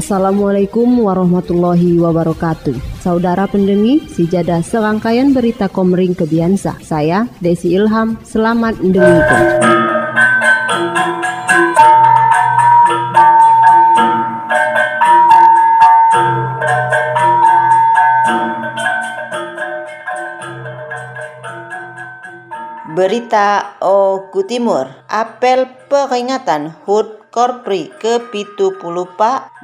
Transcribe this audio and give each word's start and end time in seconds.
Assalamualaikum 0.00 1.04
warahmatullahi 1.04 2.00
wabarakatuh. 2.00 3.04
Saudara 3.04 3.44
pendengi, 3.44 4.00
sijada 4.08 4.64
serangkaian 4.64 5.36
berita 5.36 5.68
Komering 5.68 6.16
Kebiansa. 6.16 6.80
Saya 6.80 7.28
Desi 7.36 7.76
Ilham, 7.76 8.16
selamat 8.24 8.80
mendengarkan. 8.80 9.44
Berita 22.96 23.76
Oku 23.84 24.48
Timur, 24.48 24.88
apel 25.12 25.68
peringatan 25.92 26.72
HUT 26.88 27.19
Korpri 27.30 27.94
ke-70 28.02 28.82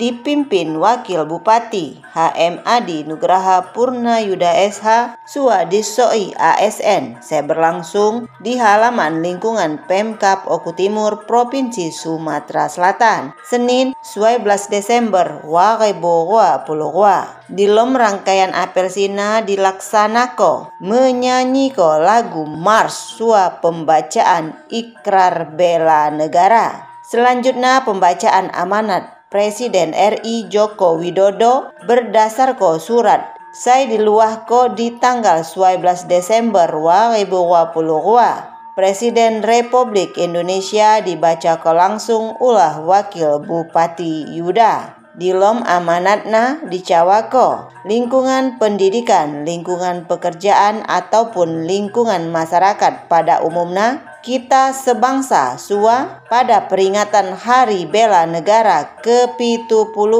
dipimpin 0.00 0.80
Wakil 0.80 1.28
Bupati 1.28 2.00
HM 2.16 2.64
Adi 2.64 3.04
Nugraha 3.04 3.76
Purna 3.76 4.16
Yuda 4.24 4.56
SH 4.64 5.20
Suwadisoi 5.28 6.32
ASN 6.40 7.20
saya 7.20 7.44
berlangsung 7.44 8.24
di 8.40 8.56
halaman 8.56 9.20
lingkungan 9.20 9.84
Pemkap 9.84 10.48
Oku 10.48 10.72
Timur 10.72 11.28
Provinsi 11.28 11.92
Sumatera 11.92 12.72
Selatan 12.72 13.36
Senin 13.44 13.92
12 14.00 14.40
Desember 14.72 15.44
Wakaibowa 15.44 16.64
Pulua 16.64 17.44
di 17.44 17.68
lom 17.68 17.92
rangkaian 17.92 18.56
apel 18.56 18.88
sina 18.88 19.44
dilaksanako 19.44 20.72
menyanyiko 20.80 22.00
lagu 22.00 22.48
Mars 22.48 23.20
Sua 23.20 23.60
pembacaan 23.60 24.64
Ikrar 24.72 25.52
Bela 25.52 26.08
Negara 26.08 26.89
Selanjutnya 27.10 27.82
pembacaan 27.82 28.54
amanat 28.54 29.26
Presiden 29.34 29.90
RI 29.90 30.46
Joko 30.46 30.94
Widodo 30.94 31.74
berdasarkan 31.82 32.78
surat 32.78 33.34
saya 33.50 33.90
diluahko 33.90 34.78
di 34.78 34.94
tanggal 34.94 35.42
12 35.42 36.06
Desember 36.06 36.70
2022. 36.70 38.78
Presiden 38.78 39.42
Republik 39.42 40.14
Indonesia 40.22 41.02
dibaca 41.02 41.58
langsung 41.74 42.38
ulah 42.38 42.78
Wakil 42.78 43.42
Bupati 43.42 44.30
Yuda. 44.30 45.02
Di 45.10 45.34
lom 45.34 45.66
amanatna 45.66 46.62
dicawako 46.70 47.74
lingkungan 47.90 48.62
pendidikan, 48.62 49.42
lingkungan 49.42 50.06
pekerjaan 50.06 50.86
ataupun 50.86 51.66
lingkungan 51.66 52.30
masyarakat 52.30 53.10
pada 53.10 53.42
umumnya 53.42 54.09
kita 54.20 54.76
sebangsa 54.76 55.56
sua 55.56 56.20
pada 56.28 56.68
peringatan 56.68 57.32
Hari 57.32 57.88
Bela 57.88 58.28
Negara 58.28 59.00
ke-70 59.00 60.12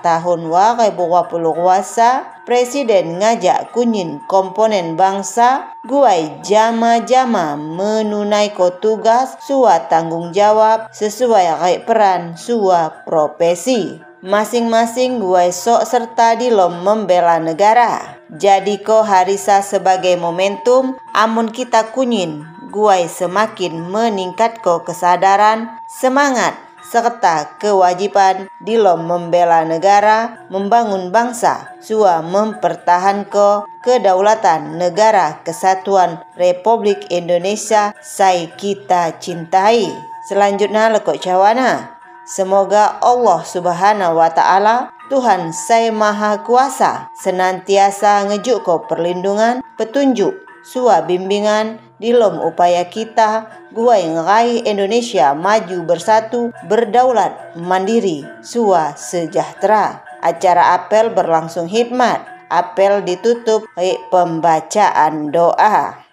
tahun 0.00 0.40
2020 0.48 2.32
Presiden 2.42 3.22
ngajak 3.22 3.70
kunyin 3.70 4.18
komponen 4.26 4.98
bangsa 4.98 5.78
guai 5.86 6.42
jama-jama 6.42 7.54
menunaikan 7.54 8.82
tugas 8.82 9.38
sua 9.46 9.86
tanggung 9.86 10.34
jawab 10.34 10.90
sesuai 10.90 11.62
kayak 11.62 11.84
peran 11.86 12.34
sua 12.34 12.90
profesi. 13.06 14.02
Masing-masing 14.22 15.22
guai 15.22 15.54
sok 15.54 15.86
serta 15.86 16.34
di 16.34 16.50
lom 16.50 16.82
membela 16.82 17.38
negara. 17.38 18.18
Jadi 18.30 18.82
ko 18.82 19.06
harisa 19.06 19.62
sebagai 19.62 20.18
momentum 20.18 20.98
amun 21.14 21.50
kita 21.50 21.94
kunyin 21.94 22.51
guai 22.72 23.04
semakin 23.04 23.92
meningkat 23.92 24.64
ko 24.64 24.80
kesadaran, 24.80 25.76
semangat, 25.84 26.56
serta 26.80 27.60
kewajiban 27.60 28.48
di 28.64 28.80
lom 28.80 29.04
membela 29.04 29.62
negara, 29.68 30.48
membangun 30.48 31.12
bangsa, 31.12 31.76
sua 31.84 32.24
mempertahankan 32.24 33.68
kedaulatan 33.84 34.80
negara 34.80 35.44
kesatuan 35.44 36.24
Republik 36.40 37.12
Indonesia 37.12 37.92
saya 38.00 38.48
kita 38.56 39.20
cintai. 39.20 39.92
Selanjutnya 40.26 40.88
lekok 40.88 41.20
cawana. 41.20 42.00
Semoga 42.22 43.02
Allah 43.02 43.42
Subhanahu 43.42 44.14
wa 44.14 44.30
taala 44.30 44.94
Tuhan 45.10 45.50
saya 45.50 45.90
Maha 45.90 46.46
Kuasa 46.46 47.10
senantiasa 47.18 48.30
ngejuk 48.30 48.62
ko 48.62 48.86
perlindungan, 48.86 49.58
petunjuk, 49.74 50.30
sua 50.62 51.02
bimbingan 51.02 51.82
dilom 52.02 52.42
upaya 52.42 52.82
kita 52.90 53.46
gua 53.70 53.94
yang 53.94 54.18
ngerai 54.18 54.66
Indonesia 54.66 55.38
maju 55.38 55.86
bersatu, 55.86 56.50
berdaulat, 56.66 57.54
mandiri, 57.54 58.26
sua 58.42 58.98
sejahtera. 58.98 60.02
Acara 60.18 60.74
apel 60.74 61.14
berlangsung 61.14 61.70
hikmat. 61.70 62.26
Apel 62.50 63.06
ditutup 63.06 63.64
oleh 63.78 63.96
pembacaan 64.10 65.30
doa. 65.32 66.04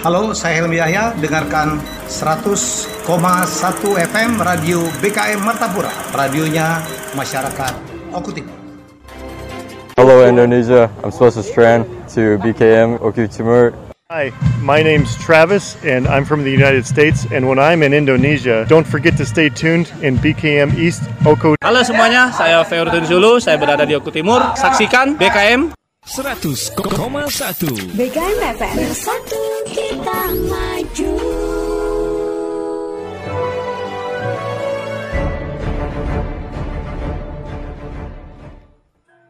Halo, 0.00 0.32
saya 0.32 0.62
Helmi 0.62 0.80
Yahya. 0.80 1.12
Dengarkan 1.18 1.76
100,1 2.08 3.04
FM 4.00 4.30
Radio 4.40 4.80
BKM 5.02 5.40
Martapura. 5.44 5.92
Radionya 6.14 6.80
masyarakat 7.12 7.74
Oku 8.16 8.32
Timur. 8.32 8.54
Hello 8.54 8.59
Indonesia, 10.30 10.86
I'm 11.02 11.10
Swastiak 11.10 11.44
Strand 11.50 11.82
to 12.14 12.38
BKM 12.38 13.02
Oku 13.02 13.26
Timur. 13.26 13.74
Hi, 14.10 14.30
my 14.62 14.82
name's 14.82 15.14
Travis 15.18 15.74
and 15.82 16.06
I'm 16.06 16.24
from 16.24 16.42
the 16.42 16.50
United 16.50 16.86
States. 16.86 17.26
And 17.30 17.50
when 17.50 17.58
I'm 17.58 17.82
in 17.82 17.90
Indonesia, 17.94 18.66
don't 18.70 18.86
forget 18.86 19.18
to 19.18 19.26
stay 19.26 19.50
tuned 19.50 19.90
in 20.02 20.18
BKM 20.18 20.74
East 20.78 21.02
Oku. 21.26 21.58
Halo 21.62 21.82
semuanya, 21.82 22.30
saya 22.30 22.62
Feurudin 22.62 23.06
Zulu, 23.06 23.42
saya 23.42 23.58
berada 23.58 23.82
di 23.82 23.94
Oku 23.98 24.10
Timur. 24.14 24.42
Saksikan 24.54 25.18
BKM 25.18 25.74
100,1 26.06 26.74
BKM 27.92 28.38
FM 28.56 28.76
Bersatu 28.82 29.42
kita 29.68 30.20
maju 30.48 31.49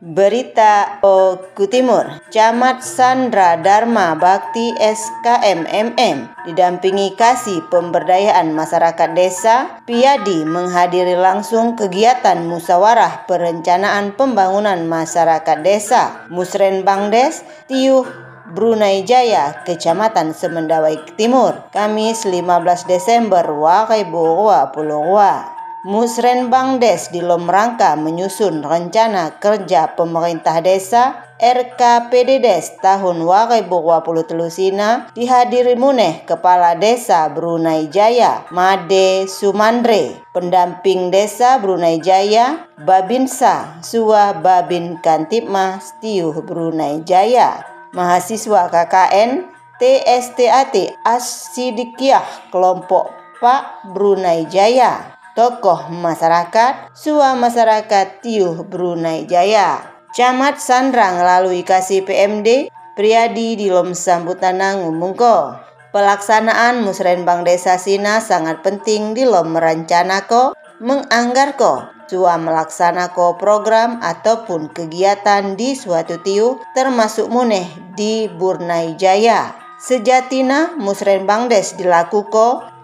Berita 0.01 0.97
Oku 1.05 1.69
Timur, 1.69 2.25
Camat 2.33 2.81
Sandra 2.81 3.61
Dharma 3.61 4.17
Bakti 4.17 4.73
SKMMM 4.81 6.49
didampingi 6.49 7.13
kasih 7.21 7.69
pemberdayaan 7.69 8.57
masyarakat 8.57 9.13
desa, 9.13 9.85
Piadi 9.85 10.49
menghadiri 10.49 11.21
langsung 11.21 11.77
kegiatan 11.77 12.41
musyawarah 12.49 13.29
perencanaan 13.29 14.17
pembangunan 14.17 14.81
masyarakat 14.89 15.61
desa, 15.61 16.25
Musren 16.33 16.81
Bangdes, 16.81 17.45
Tiuh 17.69 18.09
Brunei 18.57 19.05
Jaya, 19.05 19.61
Kecamatan 19.69 20.33
Semendawai 20.33 20.97
Timur, 21.21 21.69
Kamis 21.77 22.25
15 22.25 22.89
Desember 22.89 23.45
2022. 23.45 25.60
Musren 25.81 26.53
Bangdes 26.53 27.09
di 27.09 27.25
rangka 27.25 27.97
menyusun 27.97 28.61
rencana 28.61 29.41
kerja 29.41 29.97
pemerintah 29.97 30.61
desa 30.61 31.25
RKPDDes 31.41 32.85
tahun 32.85 33.25
2023 33.25 34.29
sina 34.53 35.09
dihadiri 35.17 35.81
muneh 35.81 36.29
Kepala 36.29 36.77
Desa 36.77 37.33
Brunei 37.33 37.89
Jaya 37.89 38.45
Made 38.53 39.25
Sumandre. 39.25 40.21
Pendamping 40.37 41.09
Desa 41.09 41.57
Brunei 41.57 41.97
Jaya 41.97 42.69
Babinsa 42.77 43.81
Suwa 43.81 44.37
Babin 44.37 45.01
Kantipma 45.01 45.81
Stiuh 45.81 46.45
Brunei 46.45 47.01
Jaya. 47.09 47.65
Mahasiswa 47.97 48.69
KKN 48.69 49.49
TSTAT 49.81 50.77
Asidikiah 51.09 52.53
kelompok 52.53 53.17
Pak 53.41 53.89
Brunei 53.97 54.45
Jaya 54.45 55.20
tokoh 55.35 55.91
masyarakat, 55.91 56.95
sua 56.95 57.39
masyarakat 57.39 58.23
Tiuh 58.23 58.67
Brunei 58.67 59.27
Jaya. 59.27 59.83
Camat 60.11 60.59
Sandrang 60.59 61.23
melalui 61.23 61.63
kasih 61.63 62.03
PMD, 62.03 62.71
Priyadi 62.99 63.55
di 63.55 63.71
lom 63.71 63.95
sambutan 63.95 64.59
ngumungko. 64.59 65.57
Pelaksanaan 65.91 66.83
musrenbang 66.83 67.43
desa 67.43 67.79
Sina 67.79 68.23
sangat 68.23 68.63
penting 68.63 69.15
di 69.15 69.27
lom 69.27 69.55
merancanako, 69.55 70.55
menganggarko, 70.83 71.87
sua 72.11 72.35
melaksanakan 72.43 73.39
program 73.39 74.03
ataupun 74.03 74.75
kegiatan 74.75 75.55
di 75.55 75.79
suatu 75.79 76.19
tiu 76.27 76.59
termasuk 76.75 77.31
muneh 77.31 77.71
di 77.95 78.27
Burnai 78.27 78.99
Jaya. 78.99 79.55
Sejatina 79.79 80.75
musrenbang 80.77 81.47
des 81.49 81.73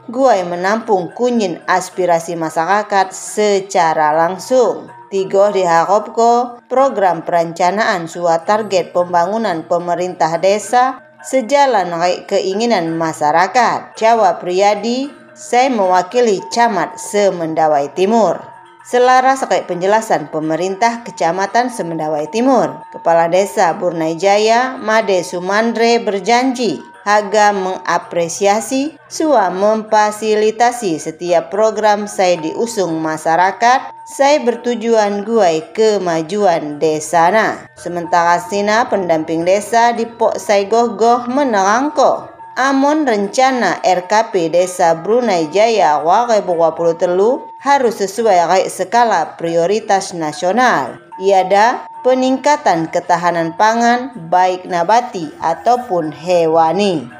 dilakukan 0.06 0.14
Guai 0.14 0.46
menampung 0.46 1.10
kunyin 1.14 1.58
aspirasi 1.66 2.38
masyarakat 2.38 3.10
secara 3.10 4.14
langsung. 4.14 4.86
Tiga 5.10 5.54
diharapko 5.54 6.62
program 6.66 7.22
perencanaan 7.22 8.10
suatu 8.10 8.46
target 8.46 8.90
pembangunan 8.90 9.62
pemerintah 9.66 10.38
desa 10.38 10.98
sejalan 11.22 11.90
dengan 11.90 12.26
keinginan 12.26 12.94
masyarakat. 12.94 13.94
Jawa 13.94 14.38
Priyadi, 14.42 15.10
saya 15.34 15.70
mewakili 15.70 16.42
Camat 16.50 16.98
Semendawai 16.98 17.90
Timur. 17.94 18.42
Selaras 18.86 19.42
sekai 19.42 19.66
penjelasan 19.66 20.30
pemerintah 20.30 21.02
Kecamatan 21.02 21.74
Semendawai 21.74 22.30
Timur, 22.30 22.86
Kepala 22.94 23.26
Desa 23.26 23.74
Burnai 23.74 24.14
Jaya, 24.14 24.78
Made 24.78 25.26
Sumandre 25.26 25.98
berjanji 25.98 26.78
Haga 27.06 27.54
mengapresiasi 27.54 28.98
Sua 29.06 29.46
memfasilitasi 29.54 30.98
setiap 30.98 31.54
program 31.54 32.10
saya 32.10 32.34
diusung 32.42 32.98
masyarakat 32.98 33.94
saya 34.02 34.42
bertujuan 34.42 35.22
guai 35.22 35.70
kemajuan 35.70 36.82
desana. 36.82 37.70
Sementara 37.78 38.42
Sina 38.42 38.90
pendamping 38.90 39.46
desa 39.46 39.94
di 39.94 40.02
Pok 40.02 40.34
Sai 40.34 40.66
Gogoh 40.66 41.30
menerangko 41.30 42.34
Amon 42.56 43.04
rencana 43.04 43.84
RKP 43.84 44.48
Desa 44.48 44.96
Brunei 44.96 45.52
Jaya 45.52 46.00
2023 46.00 47.12
harus 47.60 47.94
sesuai 48.00 48.64
skala 48.72 49.36
prioritas 49.36 50.16
nasional. 50.16 50.96
Iada 51.20 51.84
peningkatan 52.06 52.86
ketahanan 52.86 53.58
pangan 53.58 54.14
baik 54.30 54.62
nabati 54.70 55.34
ataupun 55.42 56.14
hewani. 56.14 57.10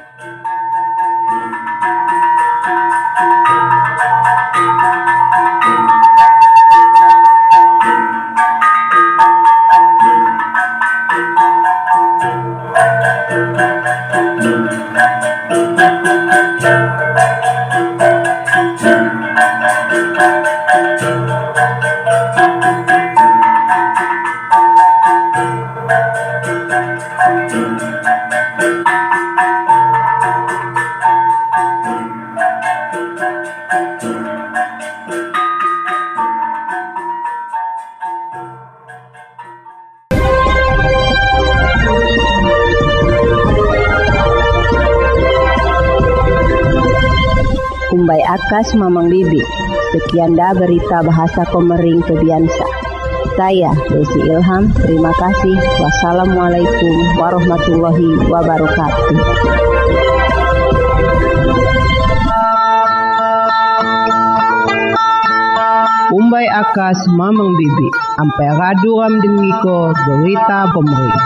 Kumbai 28.97 29.13
Akas 48.25 48.73
Mamang 48.73 49.13
Bibi. 49.13 49.45
Sekian 49.93 50.33
dah 50.33 50.57
berita 50.57 51.05
bahasa 51.05 51.45
Komering 51.53 52.01
Kebiansa. 52.01 52.76
Saya 53.37 53.69
Desi 53.93 54.17
Ilham, 54.25 54.65
terima 54.81 55.13
kasih. 55.13 55.53
Wassalamualaikum 55.77 57.21
warahmatullahi 57.21 58.09
wabarakatuh. 58.33 59.13
Umbai 66.17 66.49
akas 66.49 66.97
mamang 67.13 67.53
bibi, 67.53 67.87
ampai 68.17 68.49
radu 68.57 69.05
ram 69.05 69.13
dengiko 69.21 69.93
berita 69.93 70.73
pemerintah. 70.73 71.25